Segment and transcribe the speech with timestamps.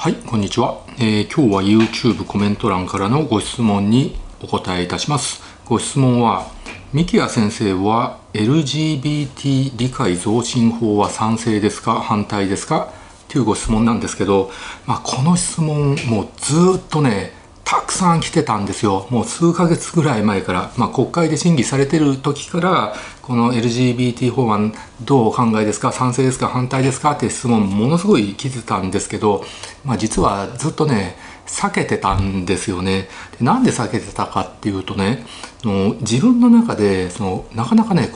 [0.00, 5.42] はい、こんにちは、えー、今日は YouTube コメント欄からのご質問にお答えいたします。
[5.64, 6.46] ご質問は、
[6.92, 11.94] 三木谷先生は LGBT 理解増進法は賛成ですか？
[11.94, 12.92] 反対ですか？
[13.26, 14.52] というご質問なんですけど、
[14.86, 17.32] まあ、この質問もうずっとね
[17.70, 19.06] たくさん来てたんですよ。
[19.10, 25.92] もう数ヶ月ぐらい前から、まあ、国会で審議されてる時からこの LGBT 法案どうお考えですか？
[25.92, 26.48] 賛成ですか？
[26.48, 27.12] 反対ですか？
[27.12, 29.44] って質問ものすごい来てたんですけど、
[29.84, 31.16] まあ、実はずっとね
[31.46, 33.10] 避けてたんですよね。
[33.38, 35.26] でなんで避けてたかっていうとね
[35.62, 38.10] の自分の中でそのなかなかね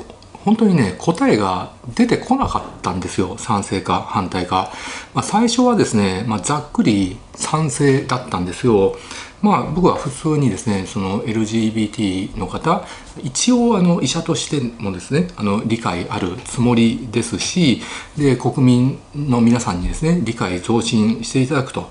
[0.44, 3.36] 本当にね答えが出てこなかったんですよ。
[3.38, 4.72] 賛成か反対か、
[5.14, 8.96] まあ、最初はですね、まあ、ざっくり賛成だったんですよ。
[9.40, 12.86] まあ僕は普通にですねその LGBT の方
[13.22, 17.82] 一応あの医者としてもですねあの理解あるつもりですし
[18.16, 21.90] で国民の皆さんにですね理解増進していただくと。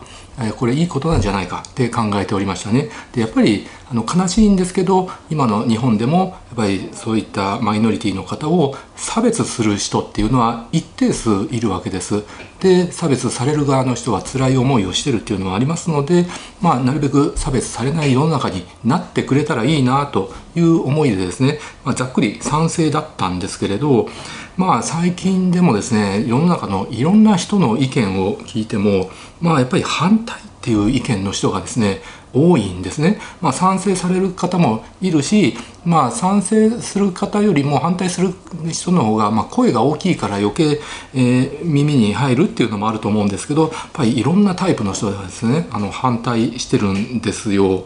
[0.58, 2.90] これいいことなんじゃないかって考えておりましたね。
[3.14, 12.24] でやっぱりあの悲しいんですけど今の日本でもっぱりそういったマイノリティの方を差別する人っていうのは一定数いるわけです。
[12.60, 16.28] で差別される側の人は辛い思いをしてるっていうのもありますので、
[16.62, 24.10] まあ、なるべく差別されない世の中になってくれたらいいなという思いでですね、まあ、ざっくり賛成だったんですけれど
[24.58, 29.10] まあ最近でもですね世の中のいろんな人の意見を聞いても
[29.42, 32.02] まあやっぱり反対っていう意見の人がですね
[32.34, 38.34] 多いんですね、まあ、賛成される方もいるし、まあ、賛成する方よりも反対する
[38.72, 40.80] 人の方が、ま、声が大きいから余計、
[41.14, 47.86] えー、耳に入るっていうのもあると思うんですけどやっぱりいろんなタイプの人がですねあの反対してるんですよ。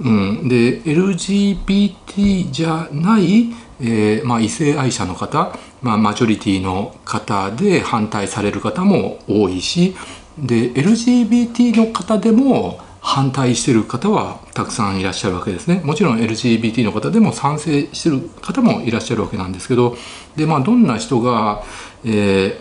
[0.00, 9.96] うん、で LGBT じゃないえーまあ、異性愛者の方、まあ、マジョリティの方で反対される方も多いし
[10.38, 15.80] で LGBT の方でも反対してる方はたくさんいらっしゃるわけですね。
[15.84, 19.96] もちろん LGBT の方でも賛成してる方もいらっしゃるわけなんですけど
[20.36, 21.62] で、まあ、どんな人が、
[22.04, 22.54] えー、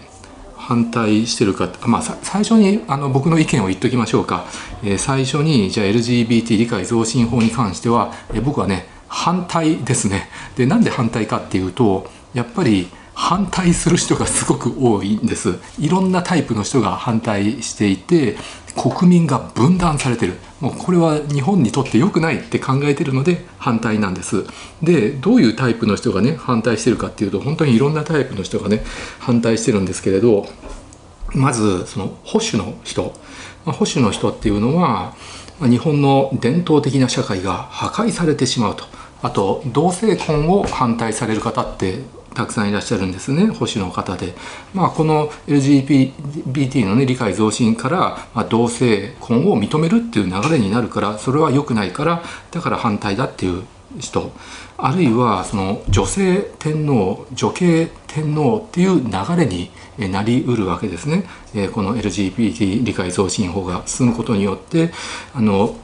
[0.55, 4.45] 反対してるか、まあ、最初にあの僕の意見を言っときましょうか、
[4.83, 10.29] えー、最初にじゃあ LGBT 理解増進法に関しては、えー、僕はね反対ですね。
[10.55, 15.59] でなんで反対かっていうとやっぱり反対する人がすごく多いんです。
[15.77, 18.37] いろんなタイプの人が反対していて
[18.79, 20.37] 国民が分断されてる。
[20.61, 24.45] もうこれは日本にとって良くないって考えてるので反対なんです。
[24.81, 28.81] でどういうタイプの人がね反対してるかっていうと本当にいろんなタイプの人がね
[29.19, 30.47] 反対してるんですけれど
[31.33, 33.13] まずその保守の人。
[33.65, 35.13] 保守の人っていうのは
[35.59, 38.85] 日本の伝統的な社会が破壊されてしまうと。
[39.21, 41.99] あと同性婚を反対される方って
[42.33, 44.33] たくさんいらっしゃるんですね保守の方で、
[44.73, 53.63] まあ、この LGBT の、ね、理解増進から、まあ、同性婚を認めるっていう流れになるからそれは良くないからだから反対だっていう
[53.99, 54.31] 人。
[54.81, 59.71] あるいはその女性天皇女系天皇っていう流れに
[60.11, 61.25] なりうるわけですね。
[61.73, 64.91] この LGBT 理解増進法が進むことによって
[65.33, 65.75] あの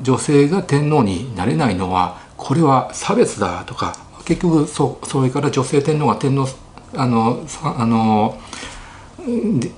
[0.00, 3.94] 女性が天皇になれないのはこれは差別だとか
[4.24, 6.48] 結局そそれから女性天皇が天皇
[6.94, 8.40] あのあの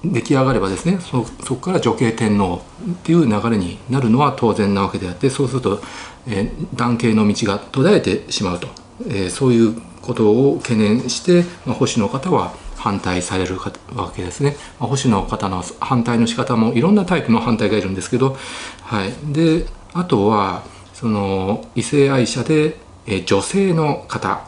[0.05, 5.81] 出来上がればですねそこから女系天皇っていう流れになるのは当然なわけであってそうすると、
[6.29, 8.69] えー、男系の道が途絶えてしまうと、
[9.09, 13.57] えー、そういうことを懸念して、まあ、保守の方は反対される
[13.95, 18.37] わけですね、まあ、保守の方の反対の仕方もいろんなタイプの反対がいるんですけど、
[18.83, 20.63] はい、であとは
[20.95, 22.77] その異性愛者で
[23.07, 24.41] え女性の方。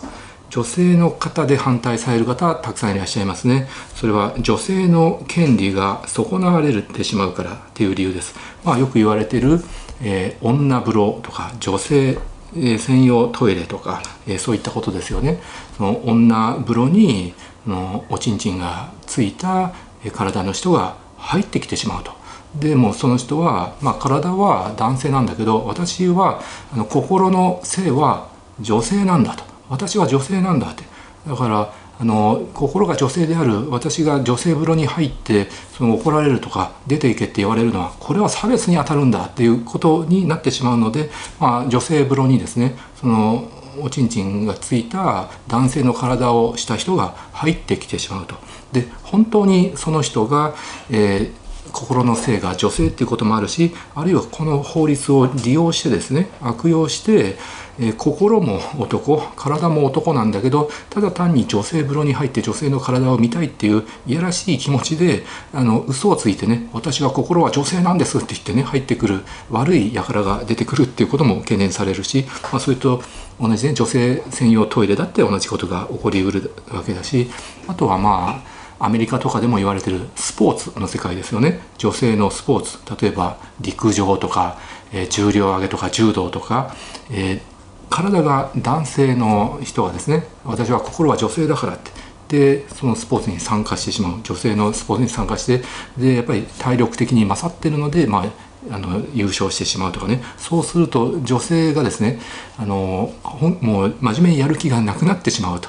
[0.54, 3.66] 女性の方で反対される方たくさんいらっしゃいますね。
[3.97, 9.59] それは女性の権利が損なわれてしまうからっていう理由です、まあ、よく言われている、
[10.00, 12.19] えー、女風呂とか女性
[12.54, 15.41] 専用トイレとか、えー、そういったことですよね。
[15.76, 17.34] その女風呂に
[17.66, 19.72] のおちんちんがついた
[20.12, 22.12] 体の人が入ってきてしまうと。
[22.54, 26.40] でもその人は、まあ、体は男性なんだけど私は
[26.73, 29.44] あの心の性は女性なんだと。
[29.68, 30.84] 私は女性なんだって。
[31.26, 33.70] だからあの心が女性である。
[33.70, 43.48] 私が女性風呂に入ってその怒られるとか出ていけって言われるのはこれは差別に当たるんだっていうことになってしまうので、まあ、女性風呂にですねその
[43.80, 48.36] おちんちんがついた男性の体をした人が入ってきてしまうと。
[48.72, 50.54] で本当にその人が、
[50.90, 57.36] えー心の性が女性っていうこともあるしあるいはこの法律を利用してですね悪用して
[57.79, 73.03] えー、心も男体も男なんだけどただ単に女性風呂に入って女性の体を見たいっていういやらしい気持ちであの嘘をついてね私は心は女性なんですって言ってね入ってくる悪い輩が出てくるっていうことも懸念されるし、まあ、それと
[73.41, 77.31] 同じね女性専用トイレだって同じことが起こりうるわけだし
[77.67, 78.55] あとはまあ
[78.85, 81.61] アメリカとかでも言われてるスポーツの世界ですよね。
[81.79, 84.59] 女性のスポーツ例えば陸上とか、
[84.93, 86.75] えー、重量挙げとか柔道とか、
[87.11, 87.53] えー
[87.90, 92.04] 体が男性の人はですね私は心は女性だからって。
[92.28, 95.62] でそのスポーツに参加してしまう女性のスポーツに参加して
[95.96, 100.22] でやっぱり体力的に勝ってるので、まあ、あの優勝してしまうとかね。
[100.38, 102.19] そうすると女性がですね
[102.56, 103.12] あの
[103.60, 105.69] もう真面目にやる気がなくなってしまうと、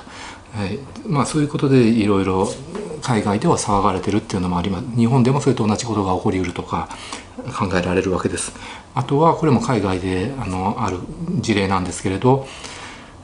[0.54, 0.80] はい。
[1.06, 2.48] まあ、そういうことでいろいろ
[3.02, 4.86] 海外では騒がれてるっていうのもあります。
[4.96, 6.90] 日本でもそれと同じことが起こりうるとか
[7.56, 8.54] 考えられるわけです。
[8.96, 11.00] あとはこれも海外であのある
[11.40, 12.48] 事例なんですけれど、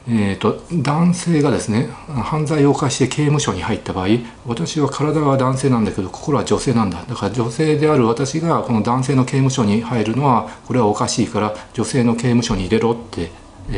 [0.06, 4.08] えーと、男性がですね犯罪を犯して刑務所に入った場合
[4.46, 7.02] 私は体は男性なんだけど心は女性なんだ。
[7.08, 13.30] だから女性である私がこの男性の刑務所に入るのはこれはおかしいから女性の刑務所に入れろって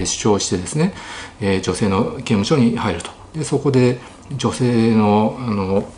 [0.05, 0.95] 主張してですね、
[1.41, 3.11] えー、女性の刑務所に入ると。
[3.35, 4.01] でそこで
[4.37, 5.89] 女性のあの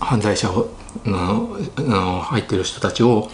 [0.00, 0.68] 犯罪者を
[1.06, 1.08] あ
[1.78, 3.30] の入ってる人たちを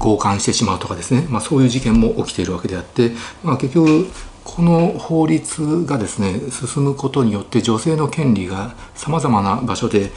[0.00, 3.12] 強姦してしまうとかですね、まあ、そういう事件も起きているわけであって、
[3.42, 4.06] まあ、結局
[4.44, 10.10] この法律がですね進むことによって女性の権利がさまざまな場所で、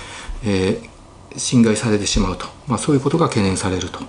[0.44, 4.00] えー、侵害されてしまうと、まあ、そういうことが懸念されると。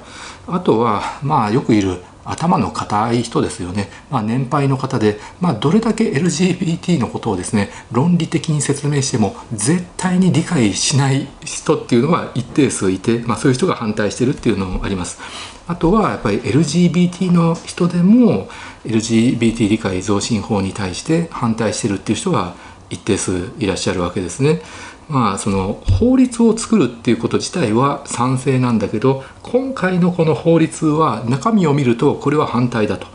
[0.46, 15.20] あとはまあよくいる頭の固い人ですよね、まあ、年配の方で、まあ、どれだけ LGBT のことをですね論理的に説明しても絶対に理解しない人っていうのは一定数いて、まあ、そういう人が反対してるっていうのもあります。
[15.66, 18.48] あとはやっぱり LGBT の人でも
[18.84, 22.54] LGBT 理解増進法に対して反対してるっていう人が
[22.90, 24.62] 一定数いらっしゃるわけですね。
[25.10, 33.08] まあその法律を作るっていうこと自体は賛成なんだけど今回のこの法律は中身を見るとこれは反対だと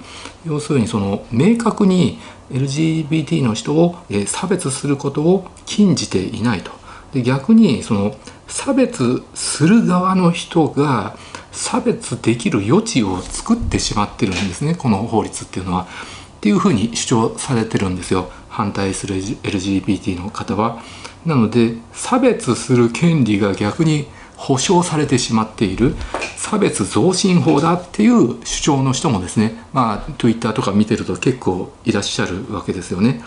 [0.46, 2.20] 要するにその明確に
[2.52, 3.96] LGBT の人を
[4.28, 6.72] 差別することを禁じていないと
[7.14, 8.14] で逆にその
[8.48, 11.18] 差別する側の人が
[11.54, 15.88] 差別できる余地を作ってしまってるんですねこの法律っていうのは。
[16.36, 20.80] っていうふうに主張されてるんですよ反対する LGBT の方は。
[21.26, 24.08] なので差別する権利が逆に
[24.38, 25.96] 保障されてしまっている
[26.36, 33.24] 差別増進法だっていう主張の人もですねまあ Twitter とか見てると結構いらっしゃるわけですよね。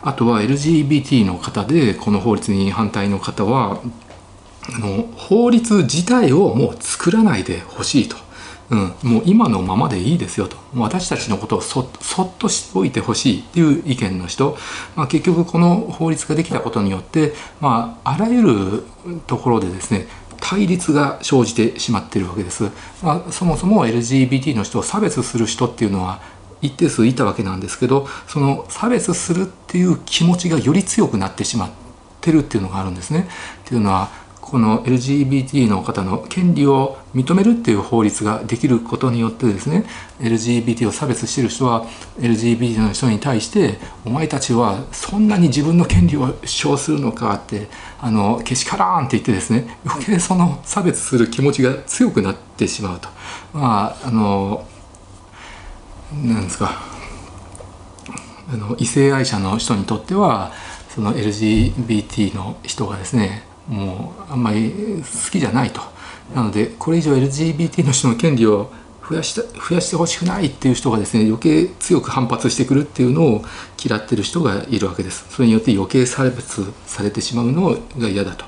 [0.00, 3.80] あとは LGBT の方でこの法律に反対の方は
[4.74, 8.16] あの法律自体をもう作らないでほしいと。
[8.70, 10.56] うん、もう今のままでいいですよと。
[10.74, 14.58] 私たちのことをそそっとしておいてほしいっていう意見の人、
[14.94, 18.84] まあ、結局この法律ができたことによって、まあ、あらゆる
[19.26, 20.06] ところでですね
[20.40, 22.64] 対立が生じてしまっているわけです、
[23.02, 26.20] まあ、そもそも LGBT の人を差別する人っていうのは
[26.60, 31.70] 一定数いたわけなんですけどその差別するっていう気持ちがより強くなってしまっ
[32.20, 33.28] てるっていうのがあるんですね。
[33.64, 34.10] っていうのは
[34.50, 39.84] この LGBT の方の権利を認めるっていう法律ができることによってですね
[40.20, 41.86] LGBT を差別してる人は
[42.18, 47.68] LGBT の人に対してお前たちはそんなに自分の権利を主張するのかって
[48.00, 53.08] あのけしからんって言ってですね余計その差別する気持ちが強くなってしまうと。
[53.52, 54.66] まああの
[56.24, 56.82] なんですか。
[58.50, 60.52] あの異性愛者の人にとっては
[60.88, 65.80] その LGBT の人がですねもうあんまり好きじゃないと。
[66.34, 68.70] なのでこれ以上 LGBT の人の権利を
[69.08, 73.44] 増やした増やしてほしくないっていう人がですね余計強く反発してくるっていうのを
[73.82, 75.24] 嫌ってる人がいるわけです。
[75.30, 78.44] それによって余計差別されてしまうのが嫌だと。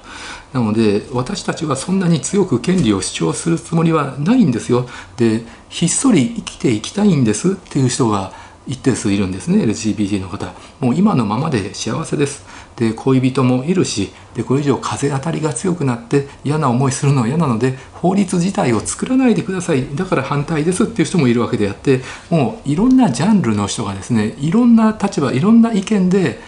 [0.53, 4.87] なので私たちはそんなに強く権利を主張するつもりはないんですよ。
[5.17, 8.33] でひっそり生きていきたいんですっていう人が
[8.67, 10.53] 一定数いるんですね LGBT の方。
[10.81, 12.45] もう今のままで幸せです。
[12.81, 19.95] で恋人もいるしでこれ以上風当たりが強くなって嫌な思いするのは嫌なので法律自体を作らないでください。
[19.95, 26.41] だから反対ですっていう人もいるわけであってもういろんなジャンルの人がですねいろんな立場いろんな意見で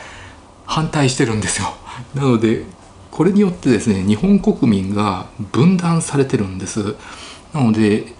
[0.65, 1.69] 反対してるんですよ。
[2.15, 2.65] なので
[3.11, 6.97] これによってですね日本国民が分断されてるんです。
[7.53, 8.15] なので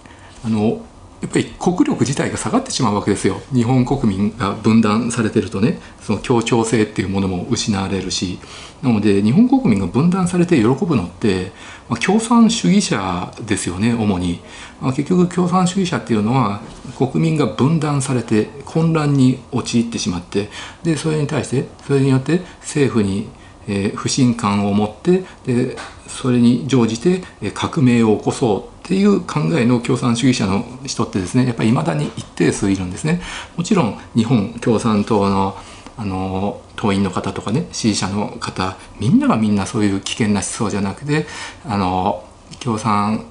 [0.45, 0.85] あの
[1.23, 3.41] やっぱり国力自体が下がってしまうわけですよ。
[3.53, 5.79] 日本国民が分断されてるとね。
[6.01, 8.39] その協調性っていうものも失われるし。
[8.81, 11.53] なので日本国民が分断されて喜ぶのって、
[11.87, 14.41] まあ、共産主義者ですよね主に、
[14.81, 16.59] まあ、結局共産主義者っていうのは
[16.97, 20.49] 国民が分断されて混乱に陥ってしまって
[20.83, 23.29] でそれに対してそれによって政府に
[23.67, 25.77] えー、不信感を持ってで
[26.07, 27.21] それに乗じて
[27.53, 33.21] 革命を起こそうっていう考えの共産主義者の人ってですねやっぱりいまだに一定数いるんですね。
[33.55, 35.57] もちろん日本共産党の
[35.95, 41.27] あの党員の方とかね支持者の方みんながみんなそういう危険な思想じゃなくて
[41.65, 42.23] あの
[42.59, 43.25] 共産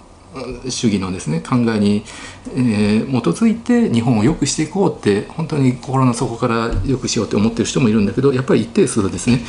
[0.68, 2.04] 主義のですね考えに、
[2.56, 9.40] えー、基づいて日本を良くしていこうって本当に心の底から良くしようって思ってる人もいるんだけどやっぱり一定数ですね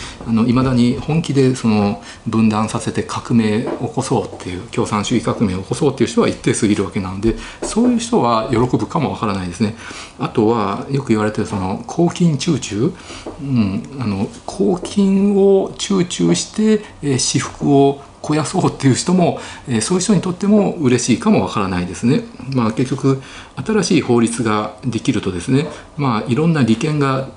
[0.47, 9.75] いまだに本気でその分断させて革命を起こそうっていう共産主義革命を起こそうっていう人は一定数いるわけなのでそういう人は喜ぶかもわからないですね。
[10.19, 12.93] あとはよく言われてるその公金中中、
[13.41, 22.21] うん、あの公金を集中して、えー、私服を肥やそうっていう人も、え、そういう人にとっても嬉しいかもわからないですね。
[22.53, 23.21] まあ、結局
[23.63, 27.27] 新しい法律ができるとですね、まあ、いろんな利権が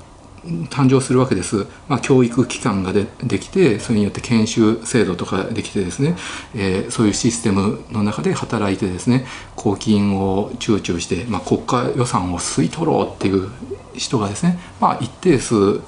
[0.70, 6.16] 誕生するわけです、まあ、教育機関がでできてそれによって研修制度とかできてですね、
[6.54, 9.26] えー、そういうシステムの中で働いてですね
[9.56, 13.50] 公金を集中して、まあ、国家予算を吸い取ろうっていう
[13.94, 15.80] 人がですね、まあ、一定数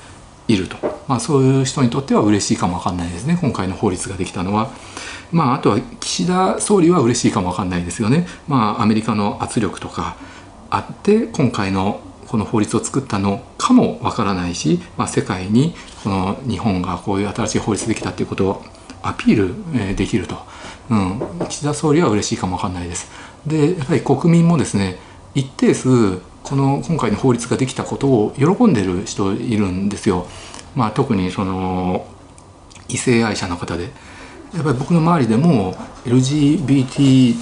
[0.49, 0.77] いると、
[1.07, 4.71] まあ、そういう人にとっては嬉しいかもわかんないですね今回の法律ができたのは。
[5.31, 8.27] まあ、あとは岸田総理は嬉しいかもわかんないですよね。
[8.47, 10.17] まあ、アメリカの圧力とか
[10.71, 18.65] あって今回のこの法律を作ったのかもわからないし、まあ、世界にこの日本がこういう新しい法律できたということを
[19.03, 20.37] アピールできると、
[20.91, 23.11] うん、岸田総理は嬉しいかもわかんないです。
[23.47, 24.99] でやっぱり国民もですね
[25.35, 30.27] 一定数この今回の法律ができたことを喜んでる人いるんですよ。
[30.75, 32.07] まあ、特にその
[32.89, 33.91] 異性愛者の方で
[34.55, 37.35] やっぱり僕の周りでも LGBT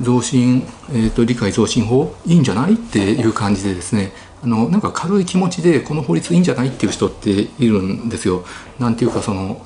[0.00, 8.44] 増進、えーと、理解増進法いいんじゃないっていう感じでですねあのなんか軽い気持ちでこの法律いいんじゃないっていう人っているんですよ。
[8.78, 9.64] なんていうかその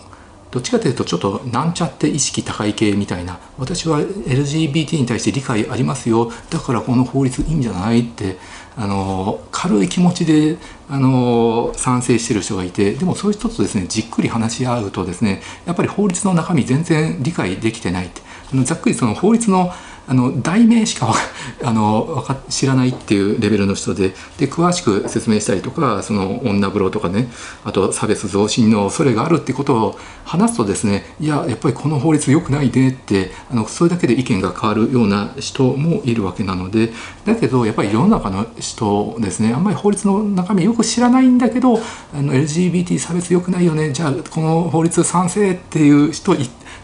[0.51, 8.39] どっちかというとちょっとなんちゃって意識高い系みたいな私は LGBT に対して理解ありますよだからこの法律いいんじゃないって
[8.81, 10.57] あの軽い気持ちで
[10.89, 18.23] あの賛成してる人がいてでもそういう人とですねじっくり話し合うとですねやっぱり法律の中身全然理解できてないって。
[18.53, 19.73] あのざっくりその法律の
[20.09, 21.15] あの題名しか
[21.63, 27.29] あのか知らないっていうレベルの人でで詳しく説明したりとかその女風呂とかね
[27.65, 36.93] あと差別増進の恐れがあるってことを話すとですねいややっぱりこの法律良くないねってあのそれだけで意見が変わるような人もいるわけなので
[37.25, 46.35] だけどやっぱり世の中の人ですねあんまり法律の中身よく知らないんだけどあの LGBT 差別良くないよねじゃあこの法律賛成っていう人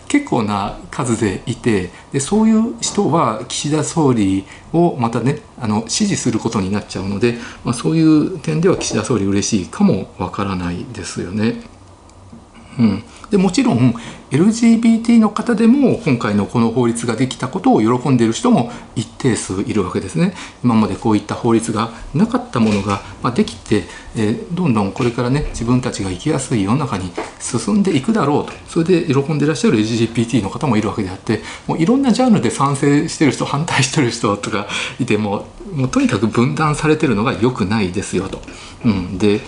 [0.08, 11.62] 結構な数でいてでそういう人は岸田総理をまたねあの支持することになっちゃうので、まあ、そういう点では岸田総理嬉しいかもわからないですよね。
[12.78, 13.94] うん、でもちろん
[14.30, 20.34] LGBT の方でも今回のこの法律ができたことを喜んでいる人も一定数いるわけですね。
[20.62, 23.82] 今までこういった法律がなかったものが、まできて、
[24.16, 27.10] え、どんどんこれからね自分たちが生きやすい世の中に
[27.40, 34.68] 進んでいくだろうとそれで喜んでいらっしゃる LGBT の方もいるわけであってもういろんなジャンルで賛成してる人反対してる人とか
[35.00, 38.40] いてももうとにかく分断されてるのが良くないですよと。
[38.84, 39.40] うん、で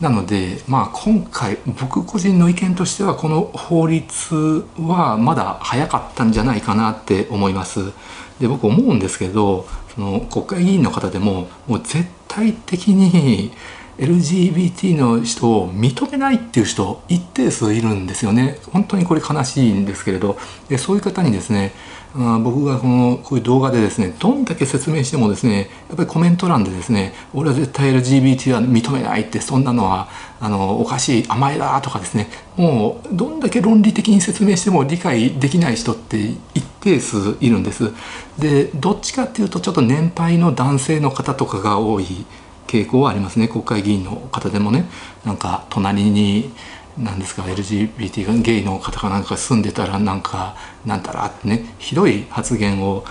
[0.00, 7.92] なので、まあ、今回僕個人の意見としてはこの法律はまだ早かったんじゃないかなって思います。
[8.40, 13.50] で僕思うんですけどその国会議員の方でももう絶対的に
[13.98, 20.38] LGBT の人を認めないっていう人一定数いるんですよね本当にこれ悲しいんですけれど
[20.68, 21.72] でそういう方にですね
[22.20, 30.08] あ僕がこのこういう動画でですねどんだけ説明してもですねやっぱりコメント欄でですね俺は絶対 LGBT は認めないってそんなのは
[30.40, 36.18] あのおかしい甘えだとかですねもうどんだけ論理的に説明しても理解できない人って
[36.54, 37.92] 一定数いるんです。
[38.38, 42.26] でどっちかっていうとちょっと年配の男性の方とかが多い
[42.66, 43.48] 傾向はありますね。
[43.48, 44.88] 国会議員の方でもね。
[45.24, 46.52] なんか隣に
[46.98, 53.04] 何ですか LGBT がゲイの方かなんか住んでたらなんかなんたらってねひどい発言を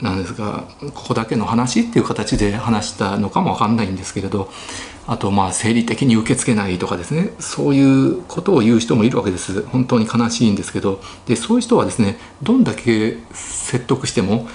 [0.00, 0.64] なんですが
[0.94, 4.50] ここだけの話っていう形で話したのかもわかんないんですけれど
[5.06, 14.48] あとまあ生理的に受け付けないとかですねそういうことを言う人もいるわけです本当に悲しいんですけどでそういう人はですねどんだけ説得しても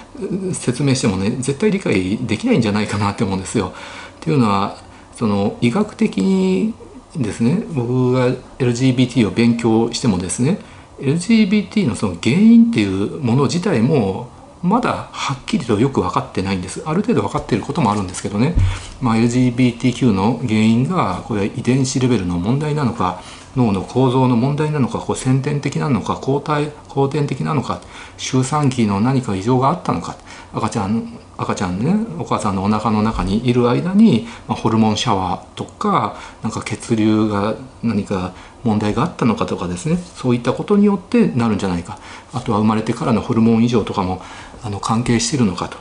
[0.53, 3.73] 説明してもね絶対理解できないんじゃないかなって思うんですよ。
[4.17, 4.77] っていうのは
[5.15, 6.73] その医学的に
[7.15, 7.63] ですね。
[7.73, 10.59] 僕が LGBT を勉強してもですね
[10.99, 14.29] LGBT のその原因っていうもの自体も
[14.61, 16.83] まだはっきりとよく分かってないんです。
[16.85, 18.55] ある程度分かっていることもあるんですけどね、
[19.01, 23.21] まあ、LGBTQ の原因がこれは遺伝子レベルの問題なのか
[23.55, 27.81] 脳の構造の問題なのかこう先天的なのか後天後天的なのか
[28.17, 30.15] 周産期の何か異常があったのか。
[30.53, 39.97] 赤ちゃん赤ちゃんねお母さんのお腹の中にいる間に、まあ、ホルモンシャワーとかなんか血流が何か問題があったのかとかですね。
[39.97, 41.97] そういったことによってなるんじゃないか。
[42.33, 44.21] あとは生まれてからのホルモン異常とかも
[44.61, 45.77] あの関係しているのかと。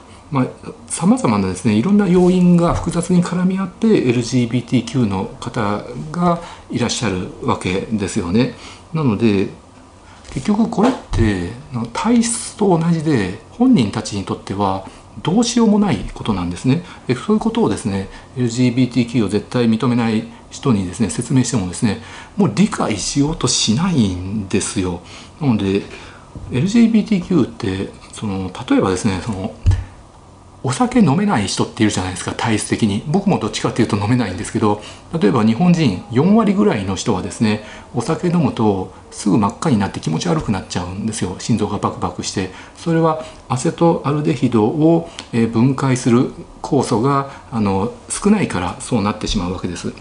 [0.87, 8.55] さまざ、まなですねいろんな要因が複雑に絡み合って LGBTQ の方がいらっしゃるわけですよね。
[8.95, 9.49] なので
[10.33, 11.51] 結局これって
[11.93, 14.87] 体質と同じで本人たちにとっては
[15.23, 16.85] どうしようもないことなんですね。
[17.09, 22.01] でそういうことをですね LGBTQ を絶対認めない人にですね説明してもですね
[22.37, 25.01] もう理解しようとしないんですよ。
[25.41, 25.83] なので
[26.53, 29.53] LGBTQ ってその例えばですねその
[30.63, 33.03] お酒飲めない人っているじゃないですか体質的に。
[33.07, 34.83] 僕もどっちかっていうと飲めないんですけど
[35.19, 37.65] 例えば日本人4割ぐらいの人はですね
[37.95, 41.37] お酒飲むとすぐ真っ赤になって気持ち悪くなっちゃうんですよ。
[41.39, 42.51] 心臓がバクバクして。
[42.77, 45.09] それはアセトアルデヒドを
[45.53, 49.93] 分解する酵素があの少ないからそうなってしまうわけです。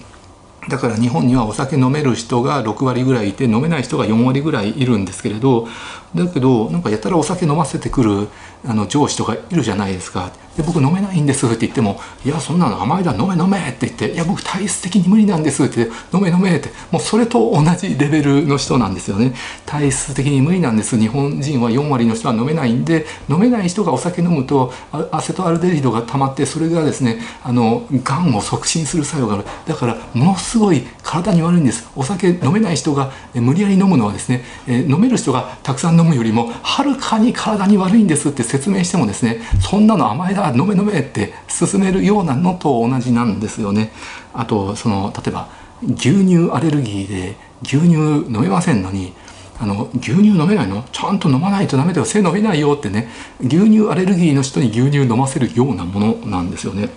[0.68, 5.68] だから日本にはお酒飲める人が6割ぐらいいて飲めない人が4割ぐらいいるんですけれど
[6.16, 8.28] だけどなんかやたらお酒飲ませてくる
[8.68, 10.32] あの上司とかいるじゃないですか。
[10.58, 19.34] で僕飲めないんですって言っても「いやそんなの甘いだ飲め飲め」って言って「いや僕体質的に無理なんです」って「飲め飲め」ってもうそれと同じレベルの人なんですよね。
[19.66, 21.00] 体質的に無理なんです。
[21.00, 24.74] 日本人は4割の人は飲めないんで飲めない人がお酒飲むと
[25.12, 29.46] アセトアルデヒドが溜まってそれがですねあのがんを促進する作用がある。
[29.66, 31.88] だからものすごい体に悪いんです。
[31.96, 43.92] お酒飲めない人が無理やり飲むのはですね、え飲める人がたくさん飲むよりもはるかに体に悪いんですって説明してもですねそんなの甘いだ飲め飲めって勧めるようなのと同じなんですよね。
[44.34, 45.50] あとその例えば
[45.82, 49.14] 牛乳アレルギーで牛乳飲めませんのに
[49.60, 50.84] あの牛乳飲めないの？
[50.92, 53.10] ちゃんと飲まないとダメだよ背伸びないよってね
[53.42, 56.90] 牛乳アレルギーの人に牛乳飲ませるようなものなんですよね。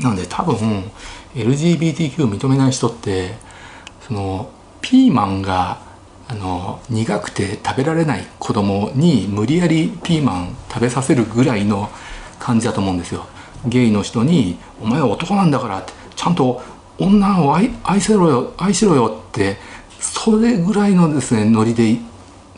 [0.00, 0.56] なので多分
[1.34, 3.34] LGBTQ を認めない人って
[4.06, 5.80] そのピーマンが
[6.30, 11.90] あの苦くて食べられない子供に無理やりピーマン食べさせるぐらいの
[12.38, 13.26] 感じだと思うんですよ。
[13.66, 16.62] ゲイの人に「お前は男なんだから」ってちゃんと
[17.00, 19.58] 女を愛愛せろよ愛しろよって
[19.98, 21.98] それぐらいのですねノリで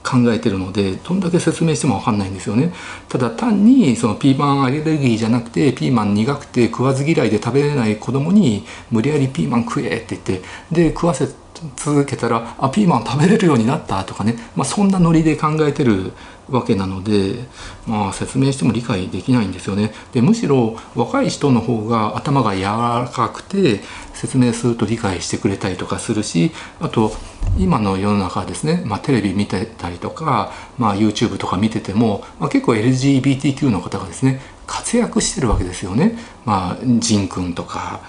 [0.02, 2.74] 考えてるのでどんだけ説明しても分かんないんですよね
[3.08, 11.28] ただ単にそのピーマンアレルギーじゃなくてピーマン苦くて食わず嫌いで食べれない子供に無理やりピーマン食えって言ってで食わせ
[11.76, 16.12] 続けたらあピーマン食べれるようになったとかね、まあ、そんなノリで考えてる
[16.50, 17.44] わけなので、
[17.86, 19.92] まあ、説明しても理解できないんですよね。
[20.12, 23.80] でむしろ若い人の方が頭が柔らかくて
[24.12, 27.12] 説明すると理解してくれたりとかするしあと
[27.58, 36.16] 今の世の中ですね、まあ、テレビ見てたりとか、まあ、YouTube とか見てても、まあ、結構 LGBTQ の方がですね活躍してるわけですよね。
[36.44, 38.00] まあ、ジン君とか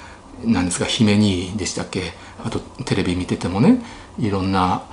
[0.45, 2.13] なんですか姫兄でしたっけ？
[2.43, 3.81] あとテレビ見ててもね
[4.19, 4.83] いろんな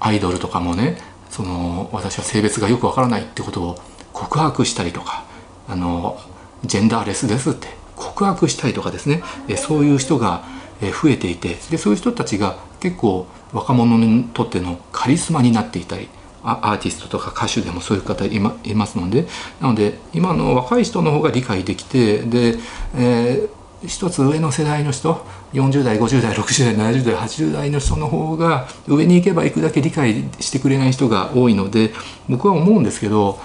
[0.00, 0.98] アイドルとかもね
[1.30, 3.78] その私は性別がよくわからないってことを
[4.12, 5.24] 告白したりとか
[5.68, 6.18] あの
[6.64, 9.22] ジェンダーレスですって告白したりとかですね。
[9.56, 10.44] そういう人が
[10.80, 16.08] 増えていてでそういう人たちが結構若者にとってのカリスマになっていたり
[16.42, 19.26] アーティストとか歌手でもそういう方いまいますので。
[19.60, 22.58] なので今の若い人の方が理解できてで、
[22.94, 23.48] えー、
[23.84, 31.92] 一つ上の世代の人40代50代60代70代80代の人の方が上に行けば行くだけ理解してくれない人が多いので
[32.28, 33.38] 僕は思うんですけど、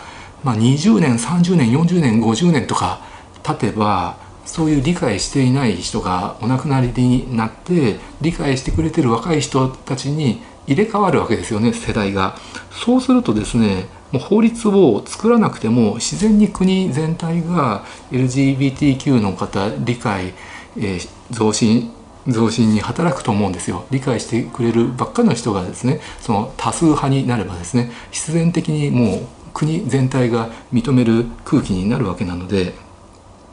[0.43, 3.01] まあ、20年30年40年50年とか
[3.43, 12.37] 経てばそういう理解していない人がお亡くなりになって理解してくれてる若い人たちに入れ替わるわけですよね世代が。
[12.71, 20.33] そうするとですねもう法律を作らなくても自然に国全体が LGBTQ の方理解、
[20.77, 21.91] えー、増進
[22.27, 23.85] 増進に働くと思うんですよ。
[23.89, 29.19] 理解してくれるばっかの人がですねその多数派になればですね必然的にもう
[29.53, 32.73] 国全体が認める空気になるわけなので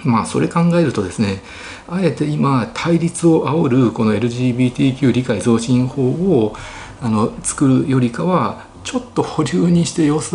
[0.04, 1.40] まあそれ考えるとですね
[1.88, 6.54] あえて今対立を煽るこの LGBTQ 理解増進法を
[7.00, 10.34] あの作るよりかはちょっと保留にして様子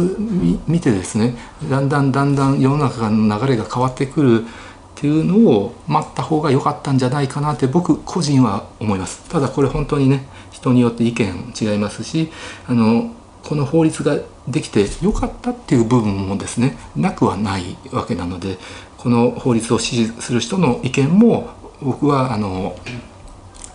[0.68, 1.36] 見てですね
[1.72, 4.46] だんだんだんだん世の中の流れが変わってくるっ
[4.94, 12.30] ていうのを待った方が良かったんじゃないかなって僕個人は思いますただこれ本当にね人によって意見違いますし
[12.68, 13.12] あの
[13.42, 18.60] この法律ができて良かったっていう部分もですねなくはないわけなので
[19.00, 21.50] この法律を支持する人の意見も
[21.82, 22.76] 僕はあの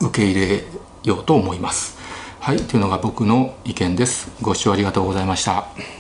[0.01, 0.65] 受け入れ
[1.03, 1.98] ようと思います。
[2.41, 4.31] はい、というのが僕の意見です。
[4.41, 5.98] ご視聴ありがとうございました。